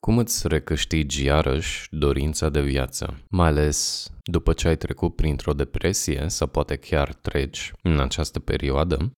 [0.00, 6.24] Cum îți recâștigi iarăși dorința de viață, mai ales după ce ai trecut printr-o depresie
[6.28, 9.10] sau poate chiar treci în această perioadă?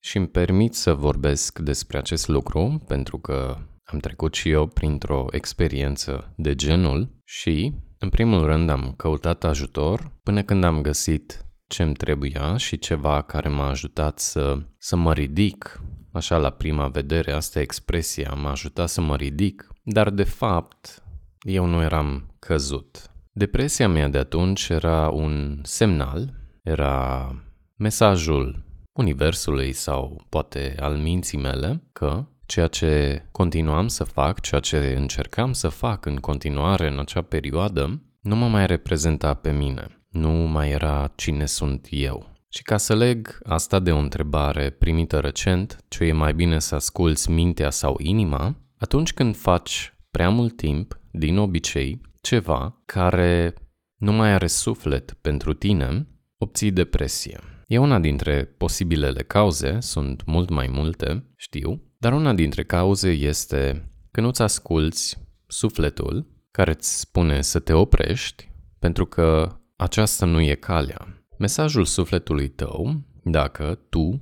[0.00, 5.26] Și îmi permit să vorbesc despre acest lucru pentru că am trecut și eu printr-o
[5.30, 11.94] experiență de genul și, în primul rând, am căutat ajutor până când am găsit ce-mi
[11.94, 15.80] trebuia și ceva care m-a ajutat să, să mă ridic.
[16.12, 21.02] Așa, la prima vedere, asta expresia m-a ajutat să mă ridic, dar de fapt
[21.40, 23.10] eu nu eram căzut.
[23.32, 27.28] Depresia mea de atunci era un semnal, era
[27.76, 34.94] mesajul universului sau poate al minții mele că ceea ce continuam să fac, ceea ce
[34.96, 40.30] încercam să fac în continuare în acea perioadă, nu mă mai reprezenta pe mine nu
[40.30, 42.32] mai era cine sunt eu.
[42.48, 46.74] Și ca să leg asta de o întrebare primită recent, ce e mai bine să
[46.74, 53.54] asculți mintea sau inima, atunci când faci prea mult timp, din obicei, ceva care
[53.96, 56.06] nu mai are suflet pentru tine,
[56.38, 57.40] obții depresie.
[57.66, 63.90] E una dintre posibilele cauze, sunt mult mai multe, știu, dar una dintre cauze este
[64.10, 70.54] că nu-ți asculți sufletul care îți spune să te oprești pentru că aceasta nu e
[70.54, 71.26] calea.
[71.38, 74.18] Mesajul sufletului tău, dacă tu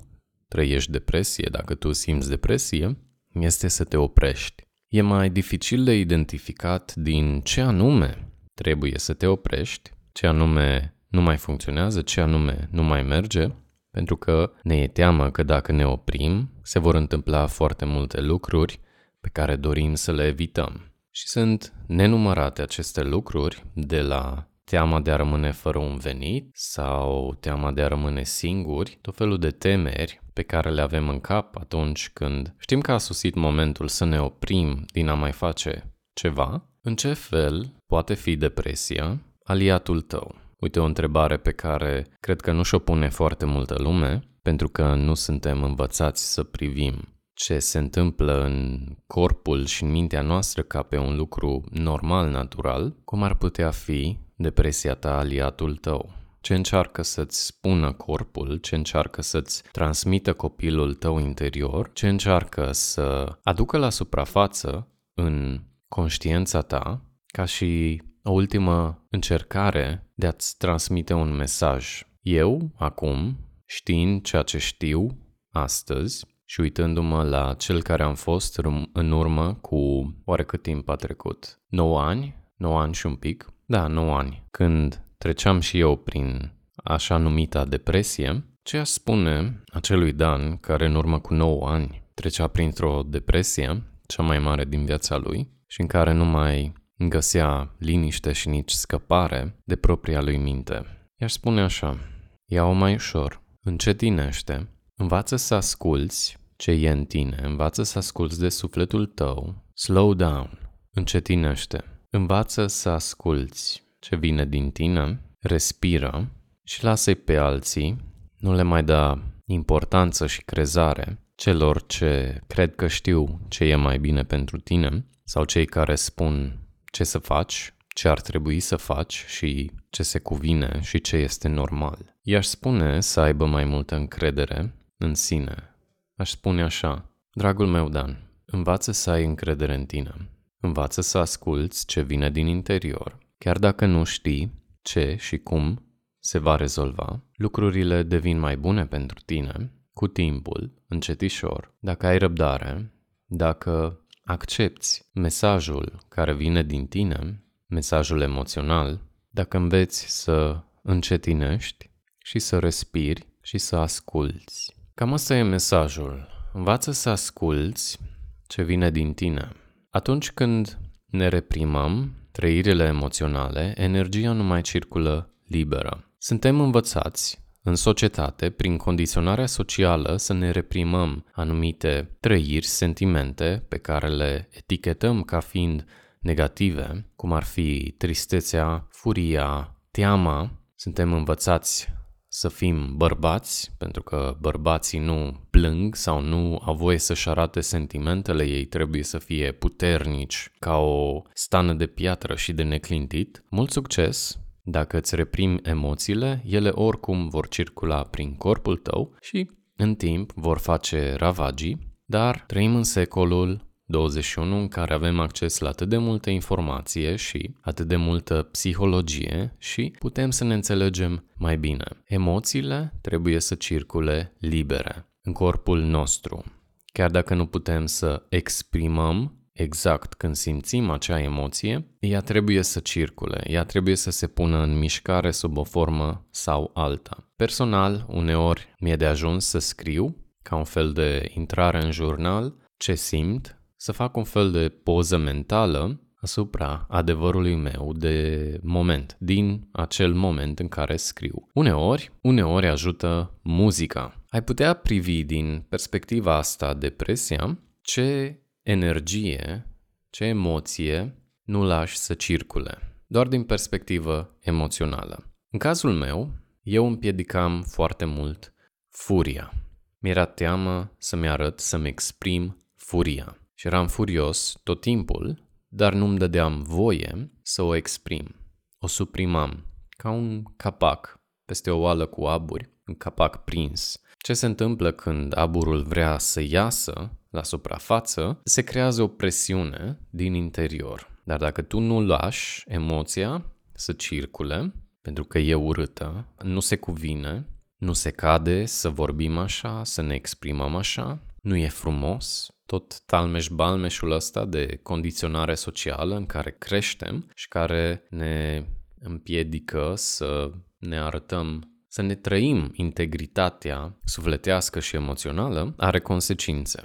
[0.49, 2.97] trăiești depresie, dacă tu simți depresie,
[3.33, 4.63] este să te oprești.
[4.89, 11.23] E mai dificil de identificat din ce anume trebuie să te oprești, ce anume nu
[11.23, 13.49] mai funcționează, ce anume nu mai merge,
[13.91, 18.81] pentru că ne e teamă că dacă ne oprim, se vor întâmpla foarte multe lucruri
[19.21, 20.95] pe care dorim să le evităm.
[21.11, 27.37] Și sunt nenumărate aceste lucruri, de la teama de a rămâne fără un venit sau
[27.41, 31.57] teama de a rămâne singuri, tot felul de temeri pe care le avem în cap
[31.57, 36.67] atunci când știm că a sosit momentul să ne oprim din a mai face ceva,
[36.81, 40.35] în ce fel poate fi depresia aliatul tău?
[40.59, 44.95] Uite o întrebare pe care cred că nu și-o pune foarte multă lume, pentru că
[44.95, 50.83] nu suntem învățați să privim ce se întâmplă în corpul și în mintea noastră ca
[50.83, 56.13] pe un lucru normal, natural, cum ar putea fi depresia ta aliatul tău.
[56.41, 63.39] Ce încearcă să-ți spună corpul, ce încearcă să-ți transmită copilul tău interior, ce încearcă să
[63.43, 71.35] aducă la suprafață în conștiința ta, ca și o ultimă încercare de a-ți transmite un
[71.35, 72.07] mesaj.
[72.21, 73.37] Eu, acum,
[73.67, 75.19] știind ceea ce știu
[75.51, 78.61] astăzi și uitându-mă la cel care am fost
[78.93, 79.77] în urmă cu
[80.25, 81.61] oarecât timp a trecut.
[81.69, 84.47] 9 ani, 9 ani și un pic, da, 9 ani.
[84.51, 86.53] Când treceam și eu prin
[86.85, 92.47] așa numita depresie, ce aș spune acelui Dan care în urmă cu 9 ani trecea
[92.47, 96.73] printr-o depresie, cea mai mare din viața lui, și în care nu mai
[97.09, 100.85] găsea liniște și nici scăpare de propria lui minte.
[101.21, 101.99] I-aș spune așa,
[102.45, 108.49] ia-o mai ușor, încetinește, învață să asculți ce e în tine, învață să asculți de
[108.49, 110.59] sufletul tău, slow down,
[110.91, 116.31] încetinește, Învață să asculți ce vine din tine, respiră
[116.63, 117.97] și lasă-i pe alții,
[118.39, 123.99] nu le mai da importanță și crezare celor ce cred că știu ce e mai
[123.99, 126.59] bine pentru tine sau cei care spun
[126.93, 131.49] ce să faci, ce ar trebui să faci și ce se cuvine și ce este
[131.49, 132.17] normal.
[132.23, 135.77] I-aș spune să aibă mai multă încredere în sine.
[136.17, 140.33] Aș spune așa, dragul meu Dan, învață să ai încredere în tine.
[140.65, 143.19] Învață să asculți ce vine din interior.
[143.39, 144.53] Chiar dacă nu știi
[144.83, 145.87] ce și cum
[146.19, 152.93] se va rezolva, lucrurile devin mai bune pentru tine cu timpul, încetișor, dacă ai răbdare,
[153.27, 159.01] dacă accepti mesajul care vine din tine, mesajul emoțional,
[159.31, 164.75] dacă înveți să încetinești și să respiri și să asculți.
[164.95, 166.29] Cam asta e mesajul.
[166.53, 167.99] Învață să asculți
[168.47, 169.53] ce vine din tine.
[169.95, 176.13] Atunci când ne reprimăm trăirile emoționale, energia nu mai circulă liberă.
[176.19, 184.09] Suntem învățați în societate, prin condiționarea socială, să ne reprimăm anumite trăiri, sentimente pe care
[184.09, 185.85] le etichetăm ca fiind
[186.21, 190.51] negative, cum ar fi tristețea, furia, teama.
[190.75, 191.89] Suntem învățați
[192.35, 198.45] să fim bărbați, pentru că bărbații nu plâng sau nu au voie să-și arate sentimentele,
[198.45, 203.45] ei trebuie să fie puternici ca o stană de piatră și de neclintit.
[203.51, 209.95] Mult succes Dacă îți reprimi emoțiile, ele oricum vor circula prin corpul tău și în
[209.95, 215.89] timp vor face ravagii, dar trăim în secolul 21 în care avem acces la atât
[215.89, 221.85] de multă informație și atât de multă psihologie și putem să ne înțelegem mai bine.
[222.05, 226.45] Emoțiile trebuie să circule libere în corpul nostru.
[226.93, 233.43] Chiar dacă nu putem să exprimăm exact când simțim acea emoție, ea trebuie să circule,
[233.47, 237.33] ea trebuie să se pună în mișcare sub o formă sau alta.
[237.37, 242.95] Personal, uneori mi-e de ajuns să scriu, ca un fel de intrare în jurnal, ce
[242.95, 250.15] simt, să fac un fel de poză mentală asupra adevărului meu de moment, din acel
[250.15, 251.49] moment în care scriu.
[251.55, 254.25] Uneori, uneori ajută muzica.
[254.29, 259.67] Ai putea privi din perspectiva asta depresia ce energie,
[260.11, 261.15] ce emoție
[261.45, 265.35] nu lași să circule, doar din perspectivă emoțională.
[265.51, 266.33] În cazul meu,
[266.63, 268.55] eu împiedicam foarte mult
[268.89, 269.53] furia.
[269.99, 273.37] Mi-era teamă să-mi arăt, să-mi exprim furia.
[273.63, 278.35] Și eram furios tot timpul, dar nu-mi dădeam voie să o exprim.
[278.79, 284.01] O suprimam, ca un capac peste o oală cu aburi, un capac prins.
[284.19, 290.35] Ce se întâmplă când aburul vrea să iasă la suprafață, se creează o presiune din
[290.35, 291.21] interior.
[291.25, 294.73] Dar dacă tu nu lași emoția să circule,
[295.03, 300.15] pentru că e urâtă, nu se cuvine, nu se cade să vorbim așa, să ne
[300.15, 307.49] exprimăm așa, nu e frumos, tot talmeș-balmeșul ăsta de condiționare socială în care creștem și
[307.49, 308.65] care ne
[309.01, 316.85] împiedică să ne arătăm să ne trăim integritatea sufletească și emoțională are consecințe.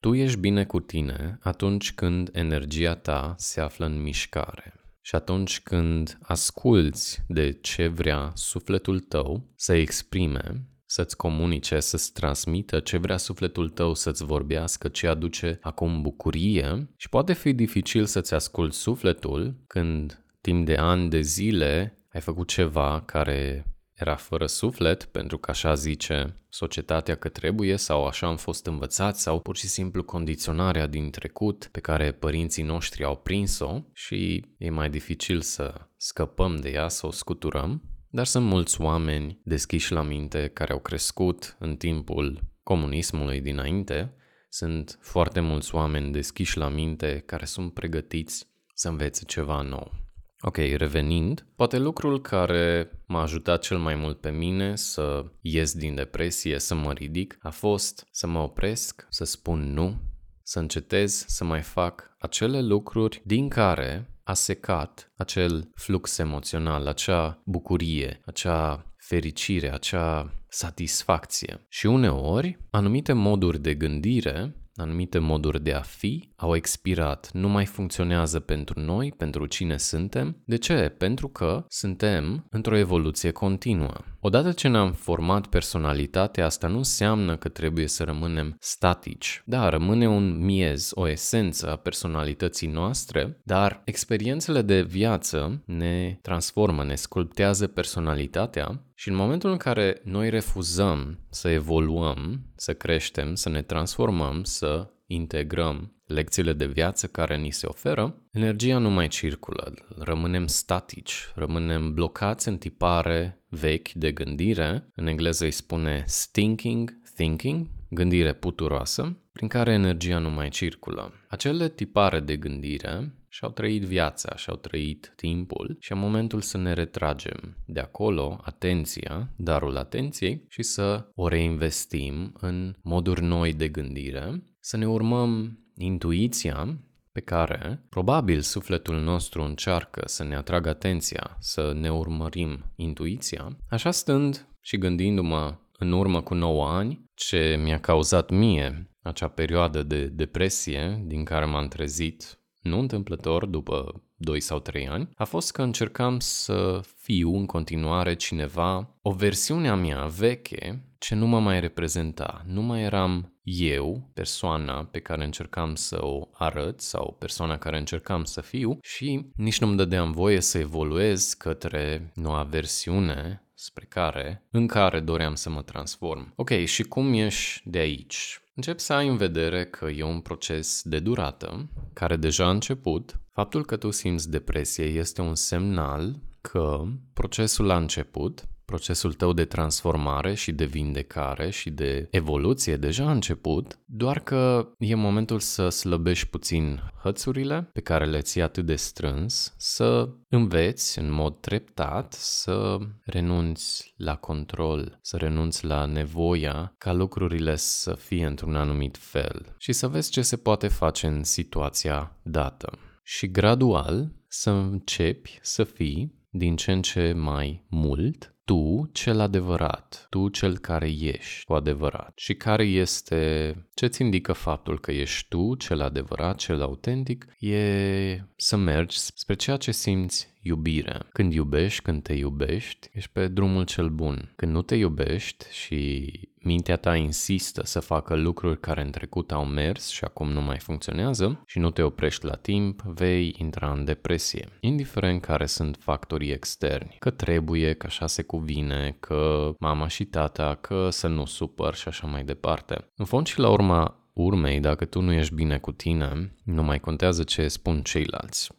[0.00, 5.60] Tu ești bine cu tine atunci când energia ta se află în mișcare și atunci
[5.60, 13.16] când asculți de ce vrea sufletul tău să exprime să-ți comunice, să-ți transmită ce vrea
[13.16, 19.56] sufletul tău să-ți vorbească, ce aduce acum bucurie și poate fi dificil să-ți asculți sufletul
[19.66, 23.66] când timp de ani de zile ai făcut ceva care
[23.96, 29.22] era fără suflet, pentru că așa zice societatea că trebuie sau așa am fost învățați
[29.22, 34.70] sau pur și simplu condiționarea din trecut pe care părinții noștri au prins-o și e
[34.70, 37.82] mai dificil să scăpăm de ea, să o scuturăm.
[38.16, 44.14] Dar sunt mulți oameni deschiși la minte care au crescut în timpul comunismului dinainte,
[44.48, 49.92] sunt foarte mulți oameni deschiși la minte care sunt pregătiți să învețe ceva nou.
[50.40, 55.94] Ok, revenind, poate lucrul care m-a ajutat cel mai mult pe mine să ies din
[55.94, 60.00] depresie, să mă ridic, a fost să mă opresc, să spun nu,
[60.42, 67.42] să încetez să mai fac acele lucruri din care a secat acel flux emoțional, acea
[67.44, 71.66] bucurie, acea fericire, acea satisfacție.
[71.68, 77.64] Și uneori, anumite moduri de gândire anumite moduri de a fi au expirat, nu mai
[77.64, 80.42] funcționează pentru noi, pentru cine suntem.
[80.44, 80.94] De ce?
[80.98, 83.94] Pentru că suntem într-o evoluție continuă.
[84.20, 89.42] Odată ce ne-am format personalitatea, asta nu înseamnă că trebuie să rămânem statici.
[89.44, 96.84] Da, rămâne un miez, o esență a personalității noastre, dar experiențele de viață ne transformă,
[96.84, 103.48] ne sculptează personalitatea și în momentul în care noi refuzăm să evoluăm, să creștem, să
[103.48, 109.74] ne transformăm, să integrăm lecțiile de viață care ni se oferă, energia nu mai circulă,
[109.98, 117.66] rămânem statici, rămânem blocați în tipare vechi de gândire, în engleză îi spune stinking thinking,
[117.90, 121.12] gândire puturoasă, prin care energia nu mai circulă.
[121.28, 126.72] Acele tipare de gândire și-au trăit viața, și-au trăit timpul și e momentul să ne
[126.72, 134.42] retragem de acolo atenția, darul atenției și să o reinvestim în moduri noi de gândire,
[134.60, 136.78] să ne urmăm intuiția
[137.12, 143.90] pe care probabil sufletul nostru încearcă să ne atragă atenția, să ne urmărim intuiția, așa
[143.90, 150.06] stând și gândindu-mă în urmă cu 9 ani, ce mi-a cauzat mie acea perioadă de
[150.06, 155.62] depresie din care m-am trezit nu întâmplător după 2 sau 3 ani, a fost că
[155.62, 161.60] încercam să fiu în continuare cineva, o versiune a mea veche, ce nu mă mai
[161.60, 162.42] reprezenta.
[162.46, 168.24] Nu mai eram eu, persoana pe care încercam să o arăt sau persoana care încercam
[168.24, 174.66] să fiu și nici nu-mi dădeam voie să evoluez către noua versiune spre care, în
[174.66, 176.32] care doream să mă transform.
[176.36, 178.40] Ok, și cum ieși de aici?
[178.56, 183.20] Încep să ai în vedere că e un proces de durată, care deja a început.
[183.32, 186.82] Faptul că tu simți depresie este un semnal că
[187.12, 193.10] procesul a început, procesul tău de transformare și de vindecare și de evoluție deja a
[193.10, 198.74] început, doar că e momentul să slăbești puțin hățurile pe care le ții atât de
[198.74, 206.92] strâns, să înveți în mod treptat să renunți la control, să renunți la nevoia ca
[206.92, 212.16] lucrurile să fie într-un anumit fel și să vezi ce se poate face în situația
[212.22, 212.78] dată.
[213.02, 220.06] Și gradual să începi să fii din ce în ce mai mult tu cel adevărat,
[220.10, 222.12] tu cel care ești cu adevărat.
[222.16, 228.56] Și care este ce-ți indică faptul că ești tu cel adevărat, cel autentic, e să
[228.56, 230.98] mergi spre ceea ce simți iubire.
[231.12, 234.32] Când iubești, când te iubești, ești pe drumul cel bun.
[234.36, 236.10] Când nu te iubești și
[236.46, 240.58] mintea ta insistă să facă lucruri care în trecut au mers și acum nu mai
[240.58, 244.48] funcționează și nu te oprești la timp, vei intra în depresie.
[244.60, 250.54] Indiferent care sunt factorii externi, că trebuie, că așa se cuvine, că mama și tata,
[250.54, 252.90] că să nu supăr și așa mai departe.
[252.96, 256.80] În fond și la urma urmei, dacă tu nu ești bine cu tine, nu mai
[256.80, 258.50] contează ce spun ceilalți.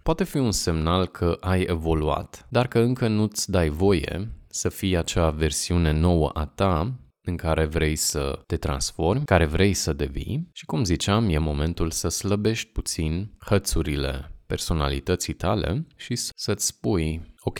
[0.00, 0.06] Mm.
[0.06, 4.96] Poate fi un semnal că ai evoluat, dar că încă nu-ți dai voie să fii
[4.96, 10.48] acea versiune nouă a ta în care vrei să te transformi, care vrei să devii
[10.52, 17.58] și, cum ziceam, e momentul să slăbești puțin hățurile personalității tale și să-ți spui, ok,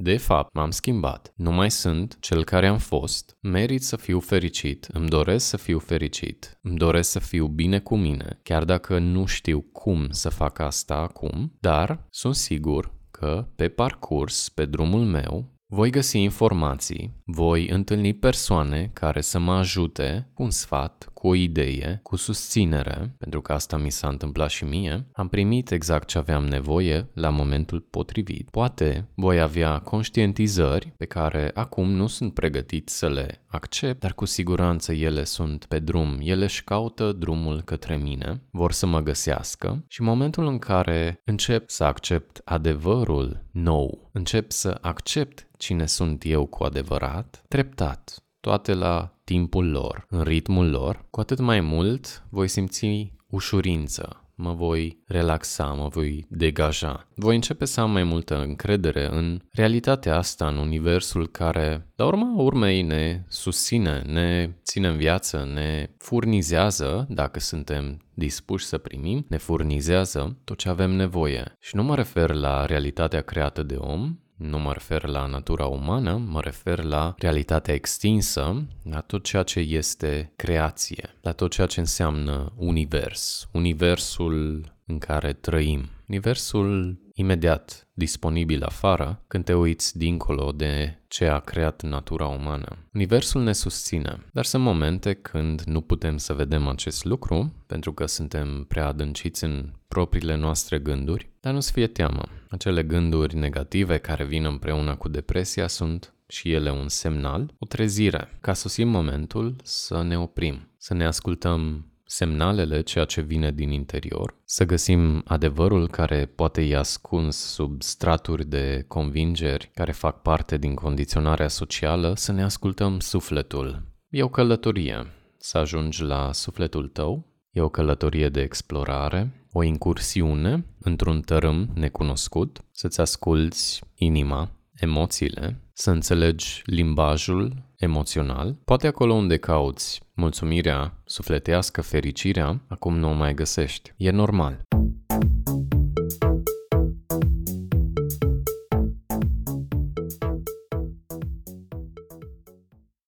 [0.00, 1.32] de fapt, m-am schimbat.
[1.36, 3.36] Nu mai sunt cel care am fost.
[3.40, 4.88] Merit să fiu fericit.
[4.92, 6.58] Îmi doresc să fiu fericit.
[6.62, 10.94] Îmi doresc să fiu bine cu mine, chiar dacă nu știu cum să fac asta
[10.94, 18.14] acum, dar sunt sigur că pe parcurs, pe drumul meu, voi găsi informații, voi întâlni
[18.14, 23.52] persoane care să mă ajute cu un sfat, cu o idee, cu susținere, pentru că
[23.52, 25.06] asta mi s-a întâmplat și mie.
[25.12, 28.50] Am primit exact ce aveam nevoie la momentul potrivit.
[28.50, 34.24] Poate voi avea conștientizări pe care acum nu sunt pregătit să le accept, dar cu
[34.24, 39.84] siguranță ele sunt pe drum, ele își caută drumul către mine, vor să mă găsească
[39.88, 46.46] și momentul în care încep să accept adevărul nou, încep să accept cine sunt eu
[46.46, 52.48] cu adevărat, treptat, toate la timpul lor, în ritmul lor, cu atât mai mult voi
[52.48, 57.08] simți ușurință, mă voi relaxa, mă voi degaja.
[57.14, 62.34] Voi începe să am mai multă încredere în realitatea asta, în universul care, la urma
[62.36, 69.36] urmei, ne susține, ne ține în viață, ne furnizează, dacă suntem dispuși să primim, ne
[69.36, 71.56] furnizează tot ce avem nevoie.
[71.60, 76.16] Și nu mă refer la realitatea creată de om, nu mă refer la natura umană,
[76.26, 81.80] mă refer la realitatea extinsă, la tot ceea ce este creație, la tot ceea ce
[81.80, 90.98] înseamnă univers, universul în care trăim, universul imediat disponibil afară când te uiți dincolo de
[91.08, 92.76] ce a creat natura umană.
[92.92, 98.06] Universul ne susține, dar sunt momente când nu putem să vedem acest lucru pentru că
[98.06, 102.22] suntem prea adânciți în propriile noastre gânduri, dar nu-ți fie teamă.
[102.48, 108.38] Acele gânduri negative care vin împreună cu depresia sunt și ele un semnal, o trezire,
[108.40, 113.70] ca să sosim momentul să ne oprim, să ne ascultăm semnalele, ceea ce vine din
[113.70, 120.56] interior, să găsim adevărul care poate e ascuns sub straturi de convingeri care fac parte
[120.56, 123.82] din condiționarea socială, să ne ascultăm sufletul.
[124.08, 125.06] E o călătorie
[125.38, 127.26] să ajungi la sufletul tău,
[127.58, 135.90] e o călătorie de explorare, o incursiune într-un tărâm necunoscut, să-ți asculți inima, emoțiile, să
[135.90, 138.58] înțelegi limbajul emoțional.
[138.64, 143.92] Poate acolo unde cauți mulțumirea, sufletească, fericirea, acum nu o mai găsești.
[143.96, 144.62] E normal.